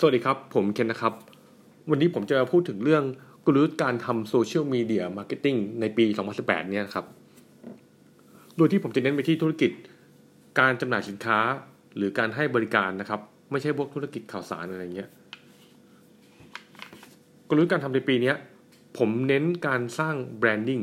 [0.00, 1.14] สวัสดีครับ ผมเคนนะครับ
[1.90, 3.04] วันนี้ผมจะพูดถึงเรื่อง
[3.46, 6.04] กลยุทธ์การทำ social media marketing ในปี
[6.38, 7.06] 2018 เนี่ยครับ
[8.56, 9.70] โดยที่ผมจะเน้นไปที่ธุรกิจ
[10.60, 11.38] การจำหน่ายสินค้า
[11.96, 15.08] หรือการให้บริการนะครับ ไม่ใช่พวกธุรกิจข่าวสารอะไรเงี้ย
[17.48, 18.32] กลยุทธ์การทำในปีนี้
[18.98, 20.80] ผมเน้นการสร้าง branding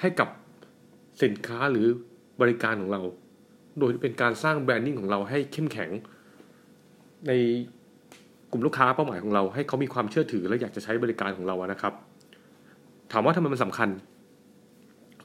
[0.00, 0.28] ให้กับ
[1.22, 1.86] สินค้าหรือ
[2.40, 3.02] บริการของเรา
[3.78, 5.90] โดยเป็นการสร้างแบรนดิ้งของเราให้เข้มแข็ง
[7.28, 7.32] ใน
[8.56, 11.92] ลุ่มลูกค้าเป้าหมายของเราให้เขามีความเชื่อถือและอยากจะใช้บริการของเรานะครับ
[13.12, 13.88] ถามว่าทำไมมันสำคัญ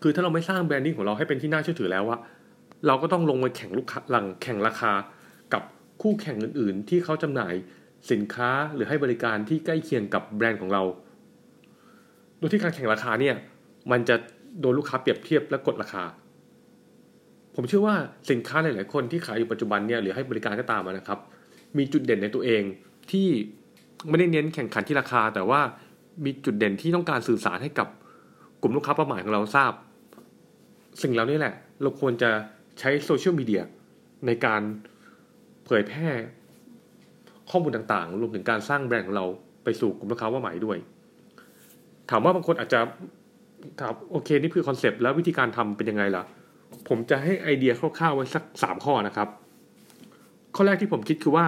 [0.02, 2.18] คือถ้าเราไม่สร้างแบรนดิ้งของเราให้เป็นที่น่าเชื่อถือแล้วว่า
[2.88, 4.92] เราก็ต้องลงไปแข่งลูกค้าหลังแข่งราคา
[5.54, 5.64] กับ
[6.02, 7.54] คู่แข่งอื่น ๆ ที่เขาจำหน่าย
[8.12, 10.84] สินค้าหรือให้บริการที่ใกล้เคียงกับแบรนด์ของเรา
[12.38, 13.36] โดยที่การแข่งราคาเนี่ย
[13.92, 14.16] มันจะ
[14.60, 16.04] โดนลูกค้าเปรียบเทียบและกดราคา
[17.56, 17.96] ผมเชื่อว่า
[18.32, 21.20] สินค้าหลาย ๆ คนที่ขายอยู่ปัจจุบันเนี่ยหรือให้บริการก็ตามนะครับ
[21.78, 22.64] มีจุดเด่นในตัวเอง
[23.12, 23.28] ที่
[24.10, 25.62] ไม่ได้เน้นแข่งขันที่ราคา แต่ว่า
[26.26, 27.88] มีจุดเด่นที่ต้องการสื่อสารให้กับ
[28.62, 29.72] กลุ่มลูกค้าเป้าหมายของเราทราบ
[31.02, 32.30] สิ่งเหล่านี้แหละ เราควรจะ
[32.80, 33.64] ใช้โซเชียลมีเดีย
[34.26, 34.62] ในการ
[35.66, 36.10] เผยแพร่
[37.50, 39.26] ข้อมูลต่างๆ รวมถึงการสร้างแบรนด์ของเรา
[39.64, 40.78] ไปสู่กลุ่มลูกค้าเป้าหมายด้วย
[42.10, 42.80] ถามว่าบางคนอาจจะ
[43.80, 46.24] ถามโอเคนี่คือคอนเซปต์แล้ววิธีการทำเป็นยังไงล่ะ
[46.88, 49.28] ผมจะให้ไอเดียคร่าวๆไว้สักสามข้อนะครับ
[50.56, 51.46] ข้อแรกที่ผมคิดคือว่า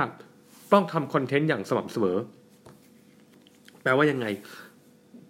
[0.74, 2.18] ต้องทำคอนเทนต์อย่างสม่ำเสมอ
[3.84, 4.26] แปลว่ายังไง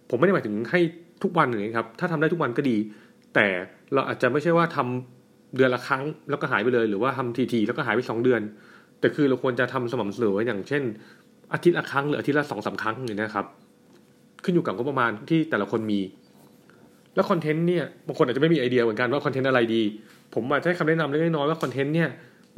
[0.09, 0.79] ผมไม่ได้หมายถึงให้
[1.23, 2.77] ทุกวันอย่างนี้ครับ ถ้าทำได้ทุกวันก็ดี
[3.35, 3.47] แต่
[3.93, 8.41] เราอาจจะไม่ใช่ว่าทำเดือนละครั้งแล้วก็หายไปเลย หรือว่าทำทีๆแล้วก็หายไปสองเดือน
[8.99, 10.83] แต่คือเราควรจะทำสม่ำเสมออย่างเช่น
[11.53, 13.45] อาทิตย์ละครั้งหรืออาทิตย์ละสองสาครั้งอย่างนี้นะครับ
[14.43, 15.99] ขึ้นอยู่กับงบประมาณที่แต่ละคนมี
[17.15, 19.81] แล้วคอนเทนต์เนี่ยบางคนอาจจะไม่มีไอเดียเหมือนกันว่าคอนเทนต์อะไรดี
[20.33, 22.09] ผมอาจจะให้คำแนะนำเล็กน้อยว่าคอนเทนต์เนี่ย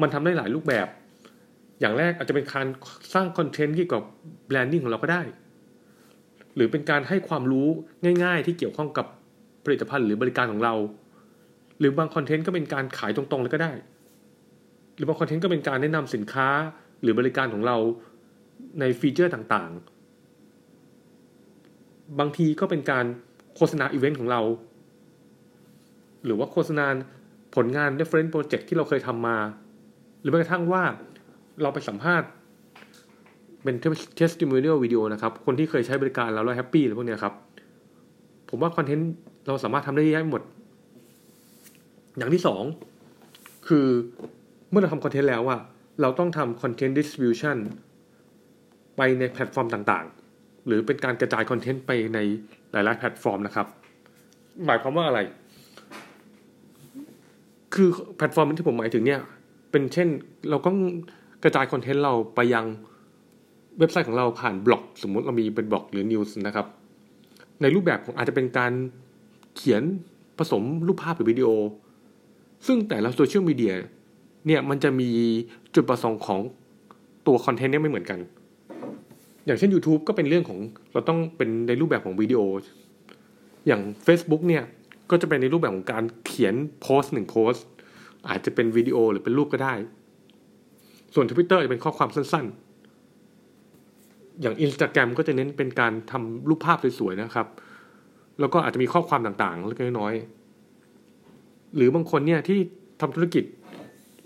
[0.02, 0.88] มันทำได้หลายรูปแบบ
[1.80, 2.68] อย่างแรกอาจจะเป็นการ
[3.14, 4.04] สร้างคอนเทนต์เกี่ยวกับ
[4.48, 5.22] แบรนดิ้งของเราก็ได้
[6.56, 7.68] หรือเป็นการให้ความรู้
[8.24, 9.06] ง่าย ๆ ที่เกี่ยวข้องกับ
[9.66, 10.74] ผลิตภัณฑ์หรือบริการของเรา
[11.80, 13.72] หรือบางคอนเทนต์ก็เป็นการขายตรงๆเลยก็ได้
[14.96, 16.48] หรือบางคอนเทนต์ก็เป็นการแนะนำสินค้า
[17.02, 17.78] หรือบริการของเรา
[18.80, 23.06] ในฟีเจอร์ต่างๆ บางทีก็เป็นการ
[23.56, 24.42] โฆษณาอีเวนต์ของเรา
[26.26, 26.88] หรือว่าโฆษณา
[27.56, 29.38] ผลงาน reference project ที่เราเคยทำมา
[30.22, 30.84] หรือแม้กระทั่งว่า
[31.62, 32.28] เราไปสัมภาษณ์
[33.64, 33.76] เป็น
[34.20, 37.34] testimonial วิดีโอนะครับ คนที่เคยใช้บริการเราแล้วแฮปปี้หรือพวกเนี้ยครับ
[38.50, 39.10] ผมว่าคอนเทนต์
[39.48, 40.42] เราสามารถทำได้ได้หมด
[42.18, 42.64] อย่างที่สอง
[43.68, 43.88] คือ
[44.70, 45.60] เมื่อเราทำคอนเทนต์แล้วอะ
[46.02, 47.58] เราต้องทำคอนเทนต์ distribution
[48.98, 52.20] ไปในแพลตฟอร์มต่างๆ หรือเป็นการกระจายคอนเทนต์ไปใน
[52.72, 53.68] หลายๆแพลตฟอร์มนะครับ
[54.66, 55.20] หมายความว่าอะไร
[57.74, 59.22] คือแพลตฟอร์มที่ผมหมายถึงเนี่ย
[59.72, 60.08] เป็นเช่น
[60.50, 60.70] เราก็
[61.44, 62.66] กระจายคอนเทนต์เราไปยัง
[63.80, 66.66] เว็บไซต์ของเราผ่านบล็อก สมมุติเรามีเป็นบล็อกหรือ news นะครับ
[67.62, 68.74] ในรูปแบบของอาจจะเป็นการ
[69.56, 69.84] เขียน
[70.38, 71.50] ผสมรูปภาพหรือวิดีโอ
[72.68, 73.74] ซึ่งแต่ละโซเชียลมีเดีย
[74.48, 75.10] เนี่ยมันจะมี
[75.76, 76.40] จุดประสงค์ของ
[77.28, 78.20] ตัวคอนเทนต์เนี่ยไม่เหมือนกัน
[79.46, 80.60] อย่างเช่น YouTube ก็เป็นเรื่องของ
[80.94, 82.40] เราต้องเป็นในรูปแบบของวิดีโอ
[83.68, 84.64] อย่าง Facebook เนี่ย
[85.12, 87.66] ก็จะเป็นในรูปแบบของการเขียนโพสต์หนึ่งโพสต์
[88.30, 89.74] อาจจะเป็นวิดีโอหรือเป็นรูปก็ได้
[91.16, 92.46] ส่วน Twitter จะเป็นข้อความสั้น
[93.24, 97.48] ๆ อย่าง Instagram ก็จะเน้นเป็นการทำรูปภาพสวยๆนะครับ
[98.40, 102.60] แล้วก็อาจจะมีข้อความต่างๆเล็กน้อยๆหรือบางคนเนี่ยที่
[103.02, 103.44] ทำธุรกิจ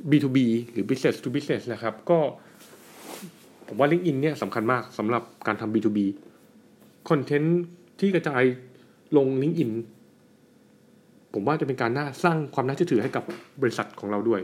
[0.09, 0.37] B2B
[0.71, 2.19] หรือ business to business นะครับ ก็
[3.67, 5.99] ผมว่า LinkedIn เนี่ยสำคัญมากสำหรับการทำ B2B
[7.09, 7.61] คอนเทนต์
[7.99, 8.43] ที่กระจาย
[9.17, 9.71] ลง LinkedIn
[11.33, 13.23] ผมว่าจะเป็นการน่าสร้างความน่าเชื่อถือให้กับ
[13.61, 14.41] บริษัทของเราด้วย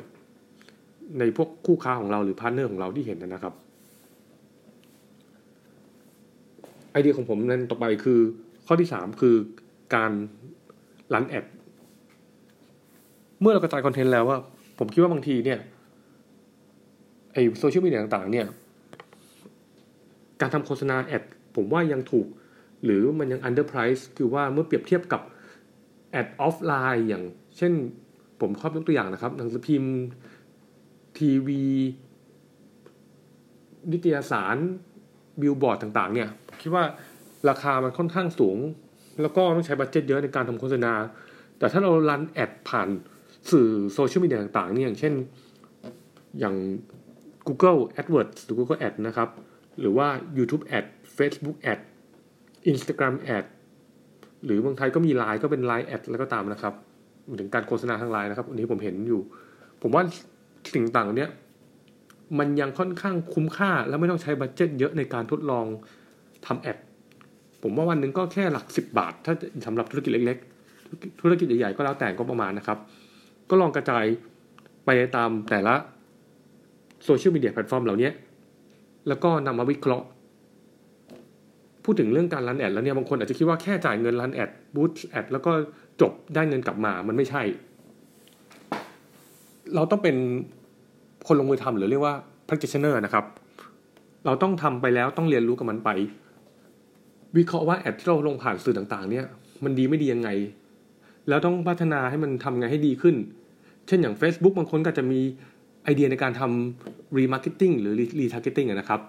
[1.19, 3.53] ในพวกคู่ค้าของเราหรือพาร์ทเนอร์ของเราที่เห็นนะครับ
[6.91, 8.19] ไอเดียของผมนั้นต่อไปคือ
[8.67, 9.35] ข้อที่สามคือ
[9.95, 10.11] การ
[11.13, 11.45] run ad
[13.41, 14.37] เมื่อเรากระจายคอนเทนต์แล้วว่า
[14.79, 15.59] ผมคิดว่าบางทีเนี่ย
[17.33, 18.47] ไอโซเชียลมีเดียต่างๆ เนี่ย
[20.41, 21.23] การทำโฆษณา ad
[21.55, 22.27] ผมว่ายังถูก
[22.83, 25.21] หรือมันยัง underprice คือว่าเมื่อเปรียบเทียบกับ
[26.11, 27.23] ad ออฟไลน์อย่าง
[27.57, 27.73] เช่น
[28.41, 29.93] ผมครอบยกตัวอย่างนะครับหนังสือพิมพ์
[31.19, 31.63] ทีวี
[33.91, 34.57] นิตยสาร
[35.41, 36.29] บิลบอร์ดต่าง ๆ เนี่ย
[36.61, 36.83] คิดว่า
[37.49, 38.57] ราคามันค่อนข้างสูง
[39.21, 40.93] แล้วก็ต้องใช้ budget เยอะในการทำโฆษณา
[41.59, 42.87] แต่ถ้าเรา run ad ผ่าน
[43.51, 45.13] สื่อโซเชียลมีเดียต่าง ๆ เนี่ยอย่างเช่น
[46.39, 46.55] อย่าง
[47.47, 49.29] Google AdWords หรือ Google Ad นะครับ
[49.79, 50.07] หรือว่า
[50.37, 50.85] YouTube Ad
[51.17, 51.79] Facebook Ad
[52.71, 53.45] Instagram Ad
[54.45, 56.73] หรือบางไทยก็มี Line ก็เป็น Line Ad แล้วก็ตามนะครับ
[57.39, 59.21] ถึงการโฆษณาทางไลน์นะครับ อันนี้ผมเห็นอยู่
[59.81, 60.03] ผมว่า
[60.73, 61.29] สิ่งต่างเนี้ย
[62.39, 65.65] มันยังค่อนข้างคุ้มค่า แล้วไม่ต้องใช้บัตเจ็ตเยอะในการทดลอง
[66.45, 66.77] ทำแอด
[67.63, 69.33] ผมว่าวันหนึ่งก็แค่หลักสิบบาท ถ้า
[69.65, 72.77] สำหรับธุรกิจเล็กๆ ธุรกิจใหญ่ๆก็แล้วแต่ก็ประมาณนะครับ
[73.49, 74.05] ก็ลองกระจาย
[74.85, 75.75] ไปตามแต่ละ
[77.05, 78.09] โซเชียลมีเดียแพลตฟอร์มเหล่านี้
[79.07, 80.05] แล้วก็นำมาวิเคราะห์
[81.83, 85.51] พูดถึงเรื่องการ run ad แล้วเนี่ยบางคนอาจจะคิดว่าแค่จ่ายเงิน run ad boost ad แล้วก็
[86.01, 87.43] จบได้เงินกลับมา มันไม่ใช่
[89.75, 90.15] เราต้องเป็น
[91.27, 92.15] คนลงมือทำหรือเรียกว่า
[92.47, 93.25] practitioner นะครับ
[94.25, 95.89] เราต้องทำไปแล้วต้องเรียนรู้กับมันไป
[97.37, 99.25] วิเคราะห์ว่า ad ที่เราลงผ่านสื่อต่างๆ เนี่ย
[99.63, 100.29] มันดีไม่ดียังไง
[101.29, 103.15] แล้วต้องพัฒนาให้มันทำไงให้ดีขึ้น
[103.87, 105.19] เช่นอย่าง Facebook บางคนก็จะมี
[105.83, 109.01] ไอเดียในการทำ remarketing หรือ retargeting นะครับ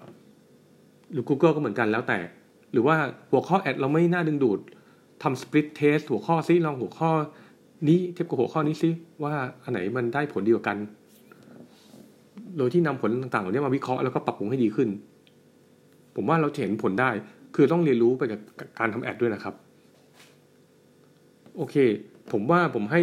[1.11, 2.19] หรือ Google ก็เหมือนกันแล้วแต่
[2.71, 2.95] หรือว่า
[3.31, 4.59] หัวข้อแอดเราไม่น่าดึงดูด
[5.23, 7.11] ทำ split test หัวข้อซิลองหัวข้อ
[7.87, 8.89] นี้เทียบกับหัวข้อนี้ซิ
[9.23, 9.33] ว่า
[9.63, 10.77] อันไหนมันได้ผลดีกว่ากัน
[12.57, 14.89] โดยที่นำผลต่างๆเหล่านี้มาวิเคราะห์แล้วก็ปรับปรุงให้ดีขึ้น
[16.15, 17.09] ผมว่าเราเห็นผลได้
[17.55, 18.39] คือต้องเรียนรู้ไปกับ
[18.79, 19.53] การทำแอดด้วยนะครับ
[21.55, 21.75] โอเค
[22.31, 23.01] ผมว่าผมให้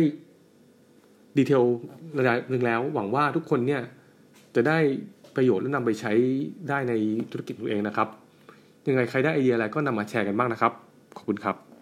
[1.36, 1.62] ดีเทล
[2.18, 3.82] ระดับหนึ่งแล้ว หวังว่าทุกคนเนี่ย
[4.54, 4.78] จะได้
[5.36, 6.12] ประโยชน์และนำไปใช้
[6.68, 6.94] ได้ใน
[7.30, 8.08] ธุรกิจตัวเองนะครับ
[8.86, 10.72] ยังไงใครได้ไอเดียอะไรก็นำมาแชร์กันบ้างนะครับ
[11.16, 11.73] ขอบคุณครับ